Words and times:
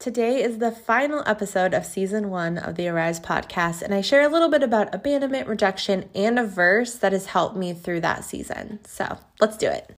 Today 0.00 0.42
is 0.42 0.56
the 0.56 0.72
final 0.72 1.22
episode 1.26 1.74
of 1.74 1.84
season 1.84 2.30
one 2.30 2.56
of 2.56 2.76
the 2.76 2.88
Arise 2.88 3.20
podcast, 3.20 3.82
and 3.82 3.92
I 3.92 4.00
share 4.00 4.22
a 4.22 4.30
little 4.30 4.48
bit 4.48 4.62
about 4.62 4.94
abandonment, 4.94 5.46
rejection, 5.46 6.08
and 6.14 6.38
a 6.38 6.46
verse 6.46 6.94
that 6.94 7.12
has 7.12 7.26
helped 7.26 7.54
me 7.54 7.74
through 7.74 8.00
that 8.00 8.24
season. 8.24 8.80
So 8.86 9.18
let's 9.40 9.58
do 9.58 9.66
it. 9.66 9.94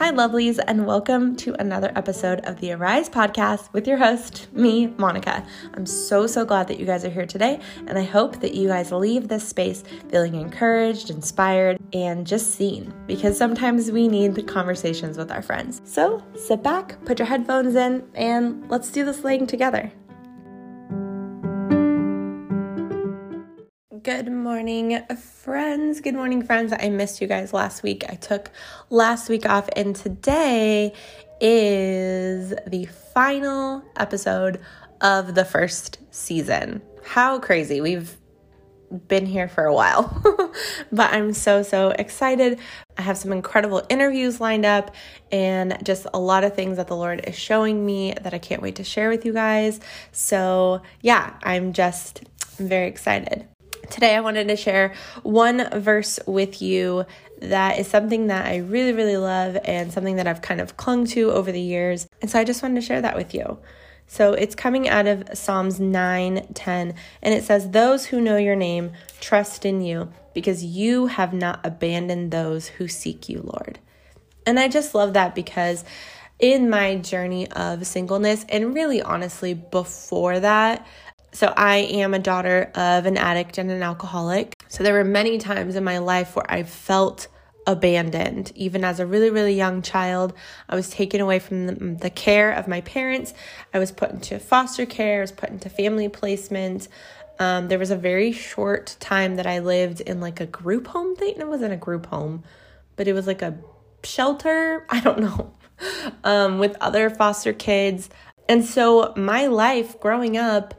Hi, 0.00 0.10
lovelies, 0.10 0.58
and 0.66 0.86
welcome 0.86 1.36
to 1.36 1.54
another 1.60 1.92
episode 1.94 2.40
of 2.40 2.58
the 2.58 2.72
Arise 2.72 3.08
podcast 3.08 3.72
with 3.72 3.86
your 3.86 3.98
host, 3.98 4.52
me, 4.52 4.88
Monica. 4.98 5.46
I'm 5.74 5.86
so, 5.86 6.26
so 6.26 6.44
glad 6.44 6.66
that 6.66 6.80
you 6.80 6.86
guys 6.86 7.04
are 7.04 7.10
here 7.10 7.26
today, 7.26 7.60
and 7.86 7.96
I 7.96 8.02
hope 8.02 8.40
that 8.40 8.54
you 8.54 8.66
guys 8.66 8.90
leave 8.90 9.28
this 9.28 9.46
space 9.46 9.84
feeling 10.08 10.34
encouraged, 10.34 11.10
inspired, 11.10 11.79
and 11.92 12.26
just 12.26 12.54
seen 12.54 12.92
because 13.06 13.36
sometimes 13.36 13.90
we 13.90 14.08
need 14.08 14.34
the 14.34 14.42
conversations 14.42 15.16
with 15.18 15.30
our 15.30 15.42
friends. 15.42 15.80
So 15.84 16.22
sit 16.34 16.62
back, 16.62 17.02
put 17.04 17.18
your 17.18 17.26
headphones 17.26 17.74
in, 17.74 18.08
and 18.14 18.68
let's 18.70 18.90
do 18.90 19.04
this 19.04 19.24
laying 19.24 19.46
together. 19.46 19.92
Good 24.02 24.32
morning, 24.32 24.98
friends. 25.16 26.00
Good 26.00 26.14
morning, 26.14 26.42
friends. 26.42 26.72
I 26.72 26.88
missed 26.88 27.20
you 27.20 27.26
guys 27.26 27.52
last 27.52 27.82
week. 27.82 28.04
I 28.08 28.14
took 28.14 28.50
last 28.88 29.28
week 29.28 29.46
off, 29.46 29.68
and 29.76 29.94
today 29.94 30.94
is 31.40 32.54
the 32.66 32.86
final 33.12 33.82
episode 33.96 34.60
of 35.02 35.34
the 35.34 35.44
first 35.44 35.98
season. 36.10 36.80
How 37.04 37.38
crazy! 37.38 37.80
We've 37.80 38.16
been 39.08 39.26
here 39.26 39.48
for 39.48 39.64
a 39.64 39.74
while, 39.74 40.20
but 40.92 41.12
I'm 41.12 41.32
so, 41.32 41.62
so 41.62 41.90
excited. 41.90 42.58
I 42.98 43.02
have 43.02 43.16
some 43.16 43.32
incredible 43.32 43.84
interviews 43.88 44.40
lined 44.40 44.64
up 44.64 44.94
and 45.30 45.78
just 45.84 46.06
a 46.12 46.18
lot 46.18 46.44
of 46.44 46.54
things 46.54 46.76
that 46.76 46.88
the 46.88 46.96
Lord 46.96 47.24
is 47.26 47.38
showing 47.38 47.84
me 47.84 48.14
that 48.20 48.34
I 48.34 48.38
can't 48.38 48.62
wait 48.62 48.76
to 48.76 48.84
share 48.84 49.08
with 49.08 49.24
you 49.24 49.32
guys. 49.32 49.80
So, 50.12 50.82
yeah, 51.00 51.34
I'm 51.42 51.72
just 51.72 52.22
very 52.56 52.88
excited. 52.88 53.46
Today, 53.90 54.14
I 54.14 54.20
wanted 54.20 54.48
to 54.48 54.56
share 54.56 54.94
one 55.22 55.68
verse 55.80 56.20
with 56.26 56.62
you 56.62 57.06
that 57.40 57.78
is 57.78 57.88
something 57.88 58.26
that 58.28 58.46
I 58.46 58.58
really, 58.58 58.92
really 58.92 59.16
love 59.16 59.56
and 59.64 59.92
something 59.92 60.16
that 60.16 60.26
I've 60.26 60.42
kind 60.42 60.60
of 60.60 60.76
clung 60.76 61.06
to 61.06 61.30
over 61.32 61.50
the 61.50 61.60
years. 61.60 62.06
And 62.20 62.30
so 62.30 62.38
I 62.38 62.44
just 62.44 62.62
wanted 62.62 62.80
to 62.80 62.86
share 62.86 63.00
that 63.00 63.16
with 63.16 63.34
you. 63.34 63.58
So 64.10 64.32
it's 64.32 64.56
coming 64.56 64.88
out 64.88 65.06
of 65.06 65.22
Psalms 65.34 65.78
9 65.78 66.48
10, 66.52 66.94
and 67.22 67.32
it 67.32 67.44
says, 67.44 67.70
Those 67.70 68.06
who 68.06 68.20
know 68.20 68.38
your 68.38 68.56
name 68.56 68.90
trust 69.20 69.64
in 69.64 69.82
you 69.82 70.12
because 70.34 70.64
you 70.64 71.06
have 71.06 71.32
not 71.32 71.60
abandoned 71.62 72.32
those 72.32 72.66
who 72.66 72.88
seek 72.88 73.28
you, 73.28 73.40
Lord. 73.40 73.78
And 74.44 74.58
I 74.58 74.66
just 74.66 74.96
love 74.96 75.12
that 75.12 75.36
because 75.36 75.84
in 76.40 76.68
my 76.68 76.96
journey 76.96 77.48
of 77.52 77.86
singleness, 77.86 78.44
and 78.48 78.74
really 78.74 79.00
honestly, 79.00 79.54
before 79.54 80.40
that, 80.40 80.84
so, 81.32 81.54
I 81.56 81.76
am 81.76 82.12
a 82.12 82.18
daughter 82.18 82.72
of 82.74 83.06
an 83.06 83.16
addict 83.16 83.58
and 83.58 83.70
an 83.70 83.84
alcoholic. 83.84 84.56
So, 84.66 84.82
there 84.82 84.94
were 84.94 85.04
many 85.04 85.38
times 85.38 85.76
in 85.76 85.84
my 85.84 85.98
life 85.98 86.34
where 86.34 86.50
I 86.50 86.64
felt 86.64 87.28
abandoned. 87.66 88.52
Even 88.54 88.84
as 88.84 89.00
a 89.00 89.06
really, 89.06 89.30
really 89.30 89.54
young 89.54 89.82
child, 89.82 90.32
I 90.68 90.74
was 90.74 90.90
taken 90.90 91.20
away 91.20 91.38
from 91.38 91.66
the, 91.66 91.74
the, 91.74 92.10
care 92.10 92.52
of 92.52 92.66
my 92.66 92.80
parents. 92.80 93.34
I 93.72 93.78
was 93.78 93.92
put 93.92 94.10
into 94.10 94.38
foster 94.38 94.86
care, 94.86 95.18
I 95.18 95.20
was 95.22 95.32
put 95.32 95.50
into 95.50 95.68
family 95.68 96.08
placement. 96.08 96.88
Um, 97.38 97.68
there 97.68 97.78
was 97.78 97.90
a 97.90 97.96
very 97.96 98.32
short 98.32 98.96
time 99.00 99.36
that 99.36 99.46
I 99.46 99.60
lived 99.60 100.00
in 100.00 100.20
like 100.20 100.40
a 100.40 100.46
group 100.46 100.88
home 100.88 101.16
thing. 101.16 101.34
It 101.38 101.48
wasn't 101.48 101.72
a 101.72 101.76
group 101.76 102.06
home, 102.06 102.44
but 102.96 103.08
it 103.08 103.12
was 103.12 103.26
like 103.26 103.42
a 103.42 103.58
shelter. 104.04 104.86
I 104.90 105.00
don't 105.00 105.20
know. 105.20 105.54
Um, 106.24 106.58
with 106.58 106.76
other 106.80 107.08
foster 107.08 107.54
kids. 107.54 108.10
And 108.48 108.64
so 108.64 109.14
my 109.16 109.46
life 109.46 109.98
growing 110.00 110.36
up, 110.36 110.74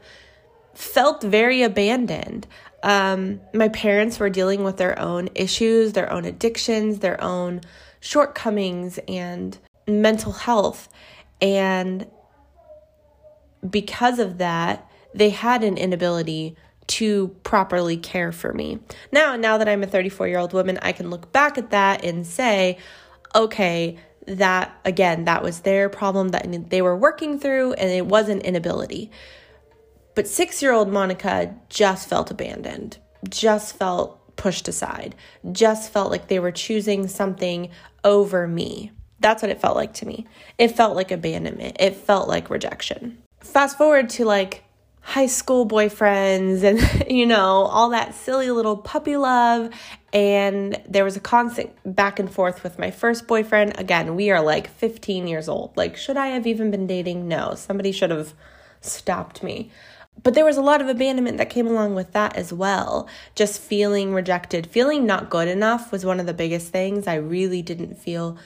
felt 0.74 1.22
very 1.22 1.62
abandoned. 1.62 2.46
Um, 2.82 3.40
my 3.54 3.68
parents 3.68 4.18
were 4.18 4.30
dealing 4.30 4.64
with 4.64 4.76
their 4.76 4.98
own 4.98 5.28
issues, 5.34 5.92
their 5.92 6.10
own 6.12 6.24
addictions, 6.24 6.98
their 6.98 7.22
own 7.22 7.60
shortcomings, 8.00 8.98
and 9.06 9.56
mental 9.86 10.32
health. 10.32 10.88
And 11.40 12.06
because 13.68 14.18
of 14.18 14.38
that, 14.38 14.88
they 15.14 15.30
had 15.30 15.62
an 15.62 15.76
inability 15.76 16.56
to 16.88 17.28
properly 17.44 17.96
care 17.96 18.32
for 18.32 18.52
me. 18.52 18.78
Now, 19.12 19.36
now 19.36 19.58
that 19.58 19.68
I'm 19.68 19.82
a 19.82 19.86
34 19.86 20.28
year 20.28 20.38
old 20.38 20.52
woman, 20.52 20.78
I 20.82 20.92
can 20.92 21.10
look 21.10 21.32
back 21.32 21.56
at 21.56 21.70
that 21.70 22.04
and 22.04 22.26
say, 22.26 22.78
okay, 23.34 23.98
that 24.26 24.78
again, 24.84 25.24
that 25.24 25.42
was 25.42 25.60
their 25.60 25.88
problem 25.88 26.28
that 26.28 26.70
they 26.70 26.82
were 26.82 26.96
working 26.96 27.38
through, 27.38 27.72
and 27.74 27.90
it 27.90 28.06
was 28.06 28.28
an 28.28 28.40
inability. 28.40 29.10
But 30.14 30.28
six 30.28 30.62
year 30.62 30.72
old 30.72 30.90
Monica 30.90 31.54
just 31.68 32.08
felt 32.08 32.30
abandoned, 32.30 32.98
just 33.28 33.76
felt 33.76 34.36
pushed 34.36 34.68
aside, 34.68 35.14
just 35.52 35.92
felt 35.92 36.10
like 36.10 36.28
they 36.28 36.38
were 36.38 36.52
choosing 36.52 37.08
something 37.08 37.70
over 38.04 38.46
me. 38.46 38.92
That's 39.20 39.42
what 39.42 39.50
it 39.50 39.60
felt 39.60 39.76
like 39.76 39.94
to 39.94 40.06
me. 40.06 40.26
It 40.58 40.76
felt 40.76 40.96
like 40.96 41.10
abandonment, 41.10 41.76
it 41.80 41.96
felt 41.96 42.28
like 42.28 42.50
rejection. 42.50 43.18
Fast 43.40 43.78
forward 43.78 44.08
to 44.10 44.24
like 44.24 44.64
high 45.02 45.26
school 45.26 45.66
boyfriends 45.66 46.62
and, 46.62 47.10
you 47.10 47.26
know, 47.26 47.64
all 47.64 47.90
that 47.90 48.14
silly 48.14 48.50
little 48.50 48.76
puppy 48.76 49.16
love. 49.16 49.70
And 50.12 50.80
there 50.88 51.04
was 51.04 51.16
a 51.16 51.20
constant 51.20 51.70
back 51.84 52.18
and 52.18 52.30
forth 52.30 52.62
with 52.62 52.78
my 52.78 52.90
first 52.90 53.26
boyfriend. 53.26 53.78
Again, 53.78 54.14
we 54.14 54.30
are 54.30 54.42
like 54.42 54.68
15 54.68 55.26
years 55.26 55.48
old. 55.48 55.76
Like, 55.76 55.96
should 55.96 56.16
I 56.16 56.28
have 56.28 56.46
even 56.46 56.70
been 56.70 56.86
dating? 56.86 57.28
No, 57.28 57.54
somebody 57.54 57.92
should 57.92 58.10
have 58.10 58.34
stopped 58.80 59.42
me. 59.42 59.70
But 60.22 60.34
there 60.34 60.44
was 60.44 60.56
a 60.56 60.62
lot 60.62 60.80
of 60.80 60.88
abandonment 60.88 61.38
that 61.38 61.50
came 61.50 61.66
along 61.66 61.94
with 61.94 62.12
that 62.12 62.36
as 62.36 62.52
well. 62.52 63.08
Just 63.34 63.60
feeling 63.60 64.14
rejected, 64.14 64.66
feeling 64.66 65.04
not 65.04 65.30
good 65.30 65.48
enough 65.48 65.90
was 65.90 66.06
one 66.06 66.20
of 66.20 66.26
the 66.26 66.34
biggest 66.34 66.68
things. 66.68 67.06
I 67.06 67.16
really 67.16 67.62
didn't 67.62 67.98
feel 67.98 68.36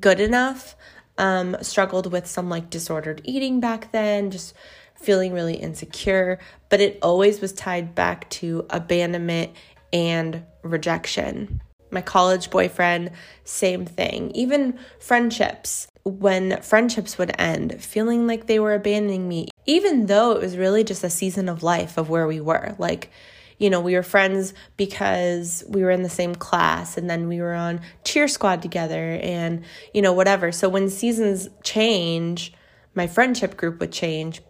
good 0.00 0.20
enough. 0.20 0.74
Um, 1.18 1.56
struggled 1.60 2.10
with 2.10 2.26
some 2.26 2.48
like 2.48 2.70
disordered 2.70 3.20
eating 3.24 3.60
back 3.60 3.92
then, 3.92 4.30
just 4.30 4.54
feeling 4.94 5.32
really 5.32 5.54
insecure. 5.54 6.38
But 6.68 6.80
it 6.80 6.98
always 7.02 7.40
was 7.40 7.52
tied 7.52 7.94
back 7.94 8.28
to 8.30 8.66
abandonment 8.70 9.52
and 9.92 10.44
rejection. 10.62 11.60
My 11.90 12.00
college 12.00 12.50
boyfriend, 12.50 13.10
same 13.44 13.84
thing. 13.84 14.30
Even 14.30 14.78
friendships, 14.98 15.88
when 16.04 16.60
friendships 16.62 17.18
would 17.18 17.38
end, 17.38 17.84
feeling 17.84 18.26
like 18.26 18.46
they 18.46 18.58
were 18.58 18.72
abandoning 18.72 19.28
me, 19.28 19.48
even 19.66 20.06
though 20.06 20.32
it 20.32 20.40
was 20.40 20.56
really 20.56 20.84
just 20.84 21.04
a 21.04 21.10
season 21.10 21.48
of 21.48 21.62
life 21.62 21.96
of 21.96 22.08
where 22.08 22.26
we 22.26 22.40
were. 22.40 22.74
Like, 22.78 23.10
you 23.58 23.70
know, 23.70 23.80
we 23.80 23.94
were 23.94 24.02
friends 24.02 24.54
because 24.76 25.62
we 25.68 25.82
were 25.82 25.90
in 25.90 26.02
the 26.02 26.08
same 26.08 26.34
class 26.34 26.96
and 26.96 27.08
then 27.08 27.28
we 27.28 27.40
were 27.40 27.54
on 27.54 27.80
cheer 28.04 28.26
squad 28.26 28.60
together 28.60 29.18
and, 29.22 29.64
you 29.94 30.02
know, 30.02 30.12
whatever. 30.12 30.50
So 30.50 30.68
when 30.68 30.90
seasons 30.90 31.48
change, 31.62 32.52
my 32.94 33.06
friendship 33.06 33.56
group 33.56 33.78
would 33.80 33.92
change. 33.92 34.42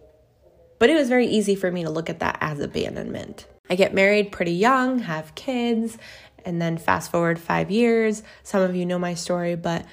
But 0.79 0.91
it 0.91 0.95
was 0.95 1.09
very 1.09 1.27
easy 1.27 1.55
for 1.55 1.71
me 1.71 1.85
to 1.85 1.91
look 1.91 2.11
at 2.11 2.21
that 2.21 2.39
as 2.41 2.59
abandonment. 2.59 3.47
I 3.71 3.77
get 3.77 3.95
married 3.95 4.33
pretty 4.33 4.53
young, 4.53 5.01
have 5.01 5.35
kids, 5.35 5.97
and 6.45 6.61
then 6.61 6.77
fast 6.79 7.11
forward 7.11 7.39
five 7.39 7.71
years. 7.71 8.23
Some 8.43 8.63
of 8.63 8.75
you 8.75 8.85
know 8.85 8.99
my 8.99 9.15
story, 9.15 9.55
but, 9.55 9.87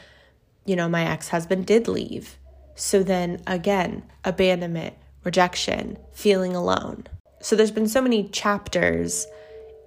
you 0.66 0.76
know, 0.76 0.90
my 0.90 1.06
ex 1.06 1.28
husband 1.28 1.66
did 1.66 1.88
leave. 1.88 2.38
So 2.76 3.04
then 3.04 3.42
again, 3.46 4.04
abandonment, 4.24 4.96
rejection, 5.24 5.98
feeling 6.14 6.56
alone. 6.56 7.08
So 7.42 7.56
there's 7.56 7.72
been 7.72 7.88
so 7.88 8.02
many 8.02 8.28
chapters 8.30 9.26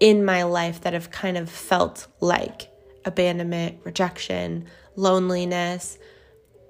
in 0.01 0.25
my 0.25 0.43
life 0.43 0.81
that 0.83 0.95
have 0.95 1.11
kind 1.11 1.37
of 1.37 1.49
felt 1.49 2.07
like 2.21 2.71
abandonment, 3.05 3.81
rejection, 3.85 4.67
loneliness, 4.97 5.99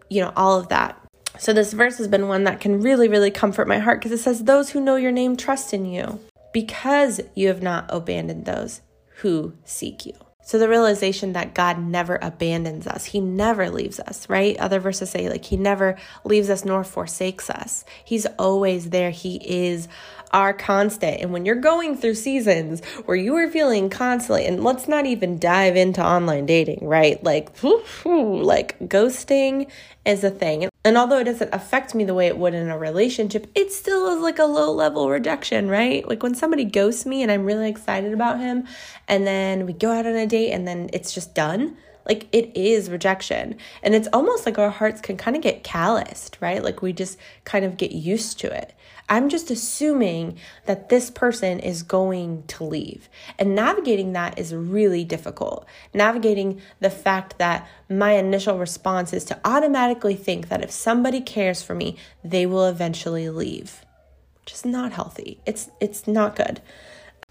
you 0.09 0.21
know, 0.21 0.33
all 0.37 0.59
of 0.59 0.69
that. 0.69 0.99
So 1.39 1.53
this 1.53 1.73
verse 1.73 1.99
has 1.99 2.09
been 2.09 2.29
one 2.29 2.45
that 2.45 2.61
can 2.61 2.83
really, 2.83 3.09
really 3.09 3.31
comfort 3.31 3.67
my 3.67 3.79
heart 3.79 4.01
because 4.01 4.13
it 4.13 4.23
says, 4.23 4.45
Those 4.45 4.71
who 4.71 4.81
know 4.81 4.97
your 4.97 5.13
name 5.13 5.37
trust 5.37 5.73
in 5.73 5.87
you 5.87 6.21
because 6.53 7.21
you 7.35 7.49
have 7.49 7.63
not 7.63 7.87
abandoned 7.89 8.45
those 8.45 8.83
who 9.17 9.55
seek 9.65 10.05
you. 10.05 10.13
So 10.43 10.59
the 10.59 10.69
realization 10.69 11.33
that 11.35 11.55
God 11.55 11.79
never 11.79 12.19
abandons 12.21 12.87
us, 12.87 13.07
He 13.07 13.21
never 13.21 13.71
leaves 13.71 14.01
us, 14.01 14.29
right? 14.29 14.57
Other 14.59 14.81
verses 14.81 15.11
say, 15.11 15.29
like, 15.29 15.45
He 15.45 15.57
never 15.57 15.97
leaves 16.25 16.51
us 16.51 16.65
nor 16.65 16.85
forsakes 16.85 17.49
us. 17.49 17.85
He's 18.05 18.27
always 18.39 18.91
there. 18.91 19.11
He 19.11 19.37
is 19.37 19.89
our 20.33 20.53
constant. 20.53 21.21
And 21.21 21.33
when 21.33 21.45
you're 21.47 21.55
going 21.55 21.97
through 21.97 22.15
seasons 22.15 22.85
where 23.05 23.17
you 23.17 23.37
are 23.37 23.49
feeling 23.49 23.91
constantly, 23.91 24.47
and 24.47 24.65
let's 24.65 24.89
not 24.89 25.07
even 25.07 25.39
dive 25.39 25.77
into 25.77 26.05
online 26.05 26.47
dating, 26.47 26.87
right? 26.87 27.23
Like, 27.23 27.51
like 28.05 28.79
ghosting 28.81 29.71
is 30.05 30.25
a 30.25 30.31
thing. 30.31 30.72
And 30.85 30.99
although 30.99 31.19
it 31.19 31.25
doesn't 31.25 31.55
affect 31.55 31.95
me 31.95 32.05
the 32.05 32.15
way 32.15 32.27
it 32.27 32.37
would 32.37 32.55
in 32.55 32.69
a 32.69 32.77
relationship, 32.77 33.47
it 33.55 33.73
still 33.73 34.17
is 34.17 34.21
like 34.21 34.41
a 34.41 34.45
low 34.45 34.73
level 34.73 35.09
rejection, 35.09 35.69
right? 35.69 36.07
Like 36.09 36.23
when 36.23 36.35
somebody 36.35 36.65
ghosts 36.65 37.07
me 37.07 37.23
and 37.23 37.31
I'm 37.31 37.45
really 37.45 37.69
excited 37.69 38.13
about 38.13 38.41
him, 38.41 38.67
and 39.07 39.27
then 39.27 39.65
we 39.65 39.75
go 39.75 39.93
out 39.93 40.07
on 40.07 40.15
a 40.15 40.27
date 40.27 40.51
and 40.51 40.67
then 40.67 40.91
it's 40.93 41.15
just 41.15 41.35
done. 41.35 41.77
Like 42.07 42.29
it 42.33 42.57
is 42.57 42.91
rejection. 42.91 43.57
And 43.83 43.95
it's 43.95 44.09
almost 44.13 44.47
like 44.47 44.59
our 44.59 44.71
hearts 44.71 45.01
can 45.01 45.17
kind 45.17 45.37
of 45.37 45.43
get 45.43 45.63
calloused, 45.63 46.39
right? 46.41 46.63
Like 46.63 46.83
we 46.83 46.93
just 46.93 47.19
kind 47.45 47.65
of 47.65 47.77
get 47.77 47.93
used 47.93 48.39
to 48.41 48.53
it. 48.53 48.75
I'm 49.09 49.29
just 49.29 49.51
assuming 49.51 50.39
that 50.67 50.89
this 50.89 51.11
person 51.11 51.61
is 51.61 51.83
going 51.83 52.45
to 52.49 52.65
leave. 52.65 53.09
And 53.39 53.55
navigating 53.55 54.13
that 54.13 54.39
is 54.39 54.55
really 54.55 55.05
difficult. 55.05 55.67
Navigating 55.93 56.61
the 56.81 56.91
fact 56.91 57.39
that 57.39 57.69
my 57.89 58.13
initial 58.13 58.59
response 58.59 59.13
is 59.13 59.25
to 59.27 59.41
automatically 59.45 60.15
think 60.15 60.49
that 60.49 60.63
if 60.63 60.71
somebody 60.71 61.21
cares 61.21 61.63
for 61.63 61.75
me, 61.75 61.97
they 62.25 62.47
will 62.47 62.67
eventually 62.67 63.29
leave. 63.29 63.85
Which 64.41 64.55
is 64.55 64.65
not 64.65 64.93
healthy. 64.93 65.41
It's 65.47 65.71
it's 65.81 66.09
not 66.09 66.35
good. 66.35 66.61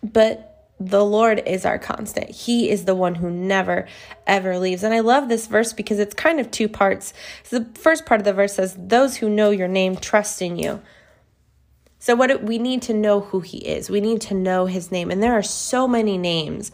But 0.04 0.51
the 0.88 1.06
Lord 1.06 1.44
is 1.46 1.66
our 1.66 1.78
constant. 1.78 2.30
He 2.30 2.70
is 2.70 2.86
the 2.86 2.96
one 2.96 3.16
who 3.16 3.30
never, 3.30 3.88
ever 4.26 4.58
leaves. 4.58 4.84
And 4.84 4.94
I 4.94 5.02
love 5.02 5.30
this 5.30 5.48
verse 5.48 5.74
because 5.74 6.00
it's 6.00 6.14
kind 6.14 6.40
of 6.40 6.50
two 6.50 6.68
parts. 6.68 7.14
So 7.44 7.60
the 7.60 7.80
first 7.80 8.06
part 8.06 8.20
of 8.20 8.26
the 8.26 8.34
verse 8.34 8.56
says, 8.56 8.76
Those 8.80 9.18
who 9.18 9.30
know 9.30 9.52
your 9.52 9.68
name 9.68 9.96
trust 9.96 10.42
in 10.42 10.58
you. 10.58 10.82
So 12.00 12.16
what 12.16 12.44
we 12.44 12.58
need 12.58 12.82
to 12.84 12.94
know 12.94 13.22
who 13.22 13.42
he 13.42 13.60
is. 13.60 13.90
We 13.90 14.02
need 14.02 14.22
to 14.22 14.34
know 14.34 14.66
his 14.66 14.92
name. 14.92 15.12
And 15.12 15.22
there 15.22 15.34
are 15.34 15.44
so 15.44 15.88
many 15.88 16.18
names 16.18 16.72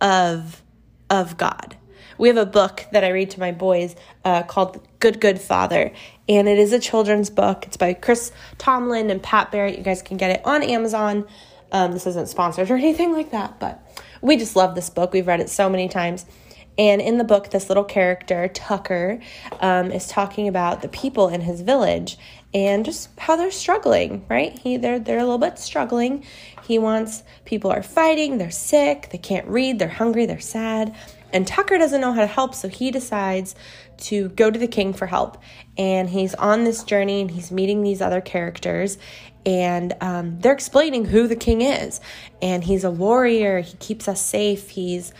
of 0.00 0.62
of 1.10 1.36
God. 1.36 1.76
We 2.16 2.28
have 2.28 2.38
a 2.38 2.46
book 2.46 2.86
that 2.92 3.04
I 3.04 3.08
read 3.08 3.30
to 3.32 3.40
my 3.40 3.52
boys 3.52 3.96
uh, 4.24 4.44
called 4.44 4.86
Good 5.00 5.20
Good 5.20 5.40
Father, 5.40 5.92
and 6.28 6.48
it 6.48 6.58
is 6.58 6.72
a 6.72 6.78
children's 6.78 7.30
book. 7.30 7.66
It's 7.66 7.76
by 7.76 7.94
Chris 7.94 8.32
Tomlin 8.58 9.10
and 9.10 9.22
Pat 9.22 9.50
Barrett. 9.50 9.76
You 9.76 9.84
guys 9.84 10.02
can 10.02 10.16
get 10.16 10.30
it 10.30 10.40
on 10.44 10.62
Amazon. 10.62 11.26
Um, 11.72 11.92
this 11.92 12.06
isn't 12.06 12.28
sponsored 12.28 12.70
or 12.70 12.76
anything 12.76 13.12
like 13.12 13.32
that, 13.32 13.58
but 13.58 13.82
we 14.20 14.36
just 14.36 14.54
love 14.54 14.74
this 14.74 14.90
book. 14.90 15.12
We've 15.12 15.26
read 15.26 15.40
it 15.40 15.50
so 15.50 15.68
many 15.68 15.88
times. 15.88 16.24
And 16.78 17.02
in 17.02 17.18
the 17.18 17.24
book, 17.24 17.50
this 17.50 17.68
little 17.68 17.84
character, 17.84 18.48
Tucker, 18.48 19.20
um, 19.60 19.90
is 19.90 20.08
talking 20.08 20.48
about 20.48 20.80
the 20.80 20.88
people 20.88 21.28
in 21.28 21.42
his 21.42 21.60
village 21.60 22.16
and 22.54 22.84
just 22.84 23.08
how 23.18 23.36
they're 23.36 23.50
struggling, 23.50 24.24
right? 24.28 24.58
He 24.58 24.76
they're 24.76 24.98
they're 24.98 25.18
a 25.18 25.24
little 25.24 25.38
bit 25.38 25.58
struggling. 25.58 26.24
He 26.66 26.78
wants 26.78 27.24
people 27.44 27.70
are 27.70 27.82
fighting, 27.82 28.38
they're 28.38 28.50
sick, 28.50 29.08
they 29.10 29.18
can't 29.18 29.46
read, 29.48 29.78
they're 29.78 29.88
hungry, 29.88 30.26
they're 30.26 30.40
sad. 30.40 30.94
And 31.32 31.46
Tucker 31.46 31.78
doesn't 31.78 32.00
know 32.00 32.12
how 32.12 32.20
to 32.20 32.26
help, 32.26 32.54
so 32.54 32.68
he 32.68 32.90
decides 32.90 33.54
to 34.02 34.28
go 34.30 34.50
to 34.50 34.58
the 34.58 34.66
king 34.66 34.92
for 34.92 35.06
help. 35.06 35.38
And 35.78 36.10
he's 36.10 36.34
on 36.34 36.64
this 36.64 36.84
journey 36.84 37.20
and 37.20 37.30
he's 37.30 37.50
meeting 37.50 37.82
these 37.82 38.02
other 38.02 38.20
characters 38.20 38.98
and 39.44 39.94
um, 40.00 40.38
they're 40.40 40.52
explaining 40.52 41.06
who 41.06 41.26
the 41.26 41.36
king 41.36 41.62
is. 41.62 42.00
And 42.40 42.64
he's 42.64 42.84
a 42.84 42.90
warrior, 42.90 43.60
he 43.60 43.76
keeps 43.78 44.08
us 44.08 44.24
safe, 44.24 44.70
he's 44.70 45.12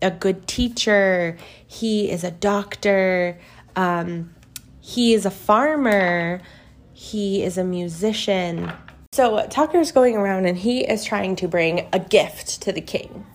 a 0.00 0.10
good 0.10 0.46
teacher, 0.46 1.36
he 1.66 2.10
is 2.10 2.24
a 2.24 2.30
doctor, 2.30 3.38
um, 3.74 4.34
he 4.80 5.14
is 5.14 5.26
a 5.26 5.30
farmer, 5.30 6.40
he 6.92 7.42
is 7.42 7.58
a 7.58 7.64
musician. 7.64 8.72
So 9.12 9.46
Tucker's 9.48 9.92
going 9.92 10.16
around 10.16 10.46
and 10.46 10.58
he 10.58 10.80
is 10.80 11.04
trying 11.04 11.36
to 11.36 11.48
bring 11.48 11.88
a 11.92 11.98
gift 11.98 12.62
to 12.62 12.72
the 12.72 12.80
king. 12.80 13.26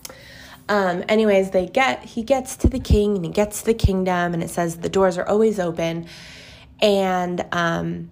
Um, 0.72 1.04
anyways, 1.06 1.50
they 1.50 1.66
get 1.66 2.02
he 2.02 2.22
gets 2.22 2.56
to 2.56 2.66
the 2.66 2.80
king 2.80 3.16
and 3.16 3.26
he 3.26 3.30
gets 3.30 3.60
to 3.60 3.66
the 3.66 3.74
kingdom 3.74 4.32
and 4.32 4.42
it 4.42 4.48
says 4.48 4.78
the 4.78 4.88
doors 4.88 5.18
are 5.18 5.28
always 5.28 5.60
open 5.60 6.06
and 6.80 7.44
um, 7.52 8.08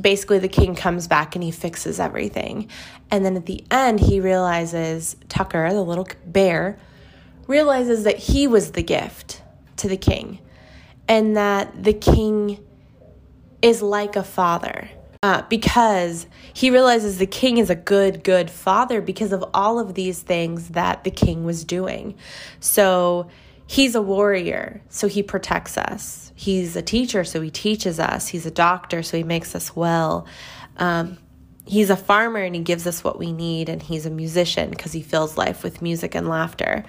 basically 0.00 0.38
the 0.38 0.48
king 0.48 0.74
comes 0.74 1.06
back 1.06 1.34
and 1.34 1.44
he 1.44 1.50
fixes 1.50 2.00
everything. 2.00 2.70
And 3.10 3.26
then 3.26 3.36
at 3.36 3.44
the 3.44 3.62
end, 3.70 4.00
he 4.00 4.20
realizes 4.20 5.16
Tucker, 5.28 5.68
the 5.70 5.82
little 5.82 6.08
bear, 6.24 6.78
realizes 7.46 8.04
that 8.04 8.16
he 8.16 8.46
was 8.46 8.72
the 8.72 8.82
gift 8.82 9.42
to 9.76 9.86
the 9.86 9.98
king 9.98 10.38
and 11.08 11.36
that 11.36 11.84
the 11.84 11.92
king 11.92 12.58
is 13.60 13.82
like 13.82 14.16
a 14.16 14.24
father. 14.24 14.88
Uh, 15.22 15.42
because 15.48 16.26
he 16.54 16.70
realizes 16.70 17.18
the 17.18 17.26
king 17.26 17.58
is 17.58 17.70
a 17.70 17.74
good, 17.74 18.22
good 18.22 18.50
father 18.50 19.00
because 19.00 19.32
of 19.32 19.44
all 19.52 19.80
of 19.80 19.94
these 19.94 20.22
things 20.22 20.68
that 20.68 21.02
the 21.02 21.10
king 21.10 21.44
was 21.44 21.64
doing. 21.64 22.14
So 22.60 23.28
he's 23.66 23.96
a 23.96 24.02
warrior, 24.02 24.80
so 24.88 25.08
he 25.08 25.24
protects 25.24 25.76
us 25.76 26.28
He's 26.38 26.76
a 26.76 26.82
teacher, 26.82 27.24
so 27.24 27.40
he 27.40 27.50
teaches 27.50 27.98
us. 27.98 28.28
He's 28.28 28.46
a 28.46 28.50
doctor, 28.52 29.02
so 29.02 29.16
he 29.16 29.24
makes 29.24 29.56
us 29.56 29.74
well. 29.74 30.24
Um, 30.76 31.18
he's 31.66 31.90
a 31.90 31.96
farmer 31.96 32.38
and 32.38 32.54
he 32.54 32.60
gives 32.60 32.86
us 32.86 33.02
what 33.02 33.18
we 33.18 33.32
need. 33.32 33.68
And 33.68 33.82
he's 33.82 34.06
a 34.06 34.10
musician 34.10 34.70
because 34.70 34.92
he 34.92 35.02
fills 35.02 35.36
life 35.36 35.64
with 35.64 35.82
music 35.82 36.14
and 36.14 36.28
laughter. 36.28 36.84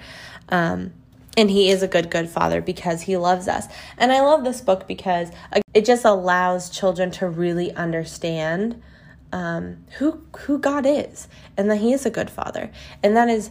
Um, 0.50 0.92
and 1.36 1.50
he 1.50 1.70
is 1.70 1.82
a 1.82 1.88
good, 1.88 2.10
good 2.10 2.28
father 2.28 2.60
because 2.60 3.02
he 3.02 3.16
loves 3.16 3.48
us. 3.48 3.66
And 3.96 4.12
I 4.12 4.20
love 4.20 4.44
this 4.44 4.60
book 4.60 4.86
because 4.86 5.30
it 5.74 5.84
just 5.84 6.04
allows 6.04 6.70
children 6.70 7.10
to 7.12 7.28
really 7.28 7.72
understand 7.74 8.82
um, 9.32 9.84
who 9.98 10.22
who 10.38 10.58
God 10.58 10.84
is 10.86 11.28
and 11.56 11.70
that 11.70 11.76
He 11.76 11.92
is 11.92 12.04
a 12.04 12.10
good 12.10 12.30
father, 12.30 12.70
and 13.02 13.16
that 13.16 13.28
is 13.28 13.50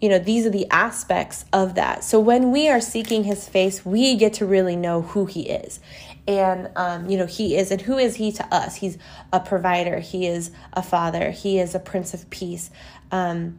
you 0.00 0.08
know, 0.08 0.18
these 0.18 0.46
are 0.46 0.50
the 0.50 0.66
aspects 0.70 1.44
of 1.52 1.74
that. 1.74 2.02
So 2.02 2.18
when 2.18 2.50
we 2.50 2.70
are 2.70 2.80
seeking 2.80 3.24
his 3.24 3.46
face, 3.46 3.84
we 3.84 4.16
get 4.16 4.32
to 4.34 4.46
really 4.46 4.74
know 4.74 5.02
who 5.02 5.26
he 5.26 5.42
is. 5.42 5.78
And, 6.26 6.70
um, 6.74 7.10
you 7.10 7.18
know, 7.18 7.26
he 7.26 7.54
is, 7.54 7.70
and 7.70 7.82
who 7.82 7.98
is 7.98 8.16
he 8.16 8.32
to 8.32 8.54
us? 8.54 8.76
He's 8.76 8.96
a 9.30 9.40
provider, 9.40 10.00
he 10.00 10.26
is 10.26 10.52
a 10.72 10.82
father, 10.82 11.32
he 11.32 11.58
is 11.58 11.74
a 11.74 11.78
prince 11.78 12.14
of 12.14 12.30
peace. 12.30 12.70
Um, 13.12 13.58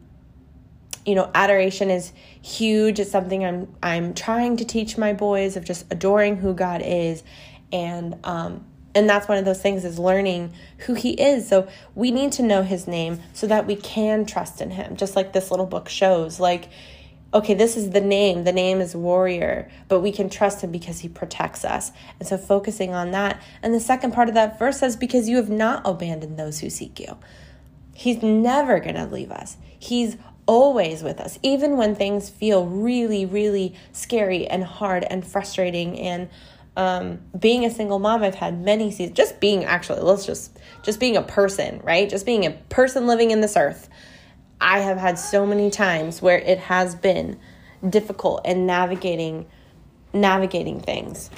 you 1.04 1.14
know, 1.14 1.30
adoration 1.34 1.90
is 1.90 2.12
huge. 2.42 3.00
It's 3.00 3.10
something 3.10 3.44
I'm 3.44 3.74
I'm 3.82 4.14
trying 4.14 4.56
to 4.58 4.64
teach 4.64 4.96
my 4.96 5.12
boys 5.12 5.56
of 5.56 5.64
just 5.64 5.84
adoring 5.90 6.36
who 6.36 6.54
God 6.54 6.82
is, 6.84 7.22
and 7.72 8.18
um, 8.24 8.64
and 8.94 9.08
that's 9.08 9.28
one 9.28 9.38
of 9.38 9.44
those 9.44 9.60
things 9.60 9.84
is 9.84 9.98
learning 9.98 10.52
who 10.78 10.94
he 10.94 11.12
is. 11.12 11.48
So 11.48 11.68
we 11.94 12.10
need 12.10 12.32
to 12.32 12.42
know 12.42 12.62
his 12.62 12.86
name 12.86 13.20
so 13.32 13.46
that 13.46 13.66
we 13.66 13.76
can 13.76 14.26
trust 14.26 14.60
in 14.60 14.70
him 14.70 14.96
just 14.96 15.16
like 15.16 15.32
this 15.32 15.50
little 15.50 15.66
book 15.66 15.88
shows. 15.88 16.38
Like 16.38 16.68
okay 17.34 17.54
this 17.54 17.76
is 17.76 17.90
the 17.90 18.00
name. 18.00 18.44
The 18.44 18.52
name 18.52 18.80
is 18.80 18.94
warrior 18.94 19.70
but 19.88 20.00
we 20.00 20.12
can 20.12 20.28
trust 20.28 20.62
him 20.62 20.70
because 20.70 21.00
he 21.00 21.08
protects 21.08 21.64
us. 21.64 21.90
And 22.18 22.28
so 22.28 22.36
focusing 22.36 22.92
on 22.94 23.10
that. 23.12 23.42
And 23.62 23.72
the 23.72 23.80
second 23.80 24.12
part 24.12 24.28
of 24.28 24.34
that 24.34 24.58
verse 24.58 24.78
says 24.80 24.96
because 24.96 25.28
you 25.28 25.36
have 25.36 25.50
not 25.50 25.82
abandoned 25.84 26.38
those 26.38 26.60
who 26.60 26.68
seek 26.68 27.00
you. 27.00 27.16
He's 27.94 28.22
never 28.22 28.80
going 28.80 28.94
to 28.94 29.04
leave 29.06 29.30
us. 29.30 29.58
He's 29.78 30.16
always 30.46 31.02
with 31.02 31.20
us 31.20 31.38
even 31.42 31.76
when 31.76 31.94
things 31.94 32.28
feel 32.28 32.66
really 32.66 33.24
really 33.24 33.74
scary 33.92 34.46
and 34.46 34.64
hard 34.64 35.04
and 35.04 35.26
frustrating. 35.26 35.98
And 35.98 36.28
um, 36.74 37.20
being 37.38 37.66
a 37.66 37.70
single 37.70 37.98
mom 37.98 38.22
i've 38.22 38.34
had 38.34 38.58
many 38.58 38.90
seasons 38.90 39.14
just 39.14 39.40
being 39.40 39.62
actually 39.62 40.00
let's 40.00 40.24
just 40.24 40.58
just 40.82 40.98
being 40.98 41.16
a 41.18 41.22
person 41.22 41.80
right? 41.82 42.08
Just 42.08 42.26
being 42.26 42.46
a 42.46 42.50
person 42.50 43.06
living 43.06 43.30
in 43.30 43.40
this 43.40 43.56
earth. 43.56 43.88
I 44.60 44.78
have 44.78 44.96
had 44.96 45.18
so 45.18 45.44
many 45.44 45.70
times 45.70 46.22
where 46.22 46.38
it 46.38 46.58
has 46.58 46.94
been 46.94 47.38
difficult 47.88 48.42
and 48.44 48.66
navigating 48.66 49.46
navigating 50.12 50.80
things. 50.80 51.30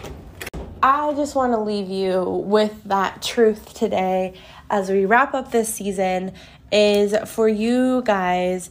I 0.83 1.15
just 1.15 1.35
want 1.35 1.53
to 1.53 1.61
leave 1.61 1.89
you 1.89 2.23
with 2.23 2.85
that 2.85 3.23
truth 3.23 3.73
today 3.73 4.35
as 4.69 4.91
we 4.91 5.07
wrap 5.07 5.33
up 5.33 5.51
this 5.51 5.73
season 5.73 6.33
is 6.71 7.17
for 7.27 7.49
you 7.49 8.03
guys 8.05 8.71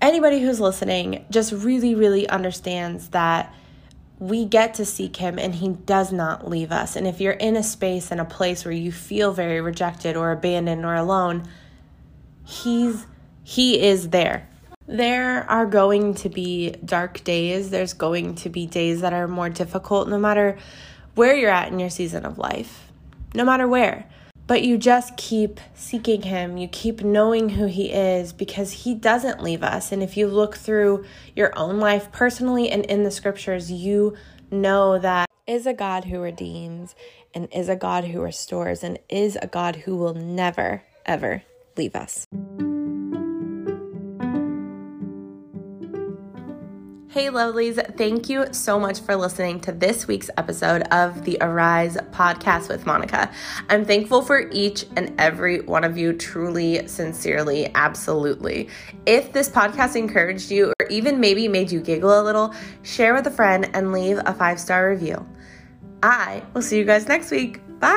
anybody 0.00 0.40
who's 0.40 0.60
listening 0.60 1.24
just 1.30 1.52
really 1.52 1.94
really 1.94 2.28
understands 2.28 3.08
that 3.10 3.54
we 4.20 4.44
get 4.44 4.74
to 4.74 4.84
seek 4.84 5.16
him 5.16 5.38
and 5.38 5.54
he 5.54 5.70
does 5.70 6.12
not 6.12 6.46
leave 6.46 6.70
us. 6.70 6.94
And 6.94 7.06
if 7.06 7.22
you're 7.22 7.32
in 7.32 7.56
a 7.56 7.62
space 7.62 8.10
and 8.10 8.20
a 8.20 8.24
place 8.24 8.66
where 8.66 8.72
you 8.72 8.92
feel 8.92 9.32
very 9.32 9.62
rejected 9.62 10.14
or 10.14 10.30
abandoned 10.30 10.84
or 10.84 10.94
alone, 10.94 11.48
he's 12.44 13.06
he 13.42 13.80
is 13.80 14.10
there. 14.10 14.46
There 14.86 15.48
are 15.50 15.66
going 15.66 16.14
to 16.14 16.28
be 16.28 16.72
dark 16.84 17.24
days. 17.24 17.70
There's 17.70 17.94
going 17.94 18.34
to 18.36 18.50
be 18.50 18.66
days 18.66 19.00
that 19.00 19.12
are 19.12 19.26
more 19.26 19.48
difficult 19.48 20.08
no 20.08 20.18
matter 20.18 20.58
where 21.14 21.34
you're 21.34 21.50
at 21.50 21.72
in 21.72 21.78
your 21.78 21.90
season 21.90 22.26
of 22.26 22.38
life. 22.38 22.92
No 23.34 23.44
matter 23.44 23.66
where. 23.66 24.06
But 24.50 24.64
you 24.64 24.78
just 24.78 25.16
keep 25.16 25.60
seeking 25.74 26.22
Him. 26.22 26.56
You 26.56 26.66
keep 26.66 27.04
knowing 27.04 27.50
who 27.50 27.66
He 27.66 27.92
is 27.92 28.32
because 28.32 28.72
He 28.72 28.96
doesn't 28.96 29.44
leave 29.44 29.62
us. 29.62 29.92
And 29.92 30.02
if 30.02 30.16
you 30.16 30.26
look 30.26 30.56
through 30.56 31.04
your 31.36 31.56
own 31.56 31.78
life 31.78 32.10
personally 32.10 32.68
and 32.68 32.84
in 32.86 33.04
the 33.04 33.12
scriptures, 33.12 33.70
you 33.70 34.16
know 34.50 34.98
that 34.98 35.30
is 35.46 35.68
a 35.68 35.72
God 35.72 36.06
who 36.06 36.18
redeems 36.18 36.96
and 37.32 37.46
is 37.54 37.68
a 37.68 37.76
God 37.76 38.06
who 38.06 38.20
restores 38.20 38.82
and 38.82 38.98
is 39.08 39.38
a 39.40 39.46
God 39.46 39.76
who 39.76 39.96
will 39.96 40.14
never, 40.14 40.82
ever 41.06 41.44
leave 41.76 41.94
us. 41.94 42.26
Hey, 47.10 47.26
lovelies, 47.26 47.96
thank 47.96 48.28
you 48.28 48.46
so 48.52 48.78
much 48.78 49.00
for 49.00 49.16
listening 49.16 49.58
to 49.62 49.72
this 49.72 50.06
week's 50.06 50.30
episode 50.36 50.82
of 50.92 51.24
the 51.24 51.38
Arise 51.40 51.96
podcast 52.12 52.68
with 52.68 52.86
Monica. 52.86 53.28
I'm 53.68 53.84
thankful 53.84 54.22
for 54.22 54.48
each 54.52 54.86
and 54.94 55.12
every 55.18 55.60
one 55.62 55.82
of 55.82 55.98
you, 55.98 56.12
truly, 56.12 56.86
sincerely, 56.86 57.68
absolutely. 57.74 58.68
If 59.06 59.32
this 59.32 59.48
podcast 59.48 59.96
encouraged 59.96 60.52
you 60.52 60.72
or 60.80 60.86
even 60.86 61.18
maybe 61.18 61.48
made 61.48 61.72
you 61.72 61.80
giggle 61.80 62.20
a 62.20 62.22
little, 62.22 62.54
share 62.84 63.12
with 63.12 63.26
a 63.26 63.32
friend 63.32 63.68
and 63.74 63.90
leave 63.90 64.20
a 64.24 64.32
five 64.32 64.60
star 64.60 64.88
review. 64.88 65.26
I 66.04 66.44
will 66.54 66.62
see 66.62 66.78
you 66.78 66.84
guys 66.84 67.08
next 67.08 67.32
week. 67.32 67.60
Bye. 67.80 67.90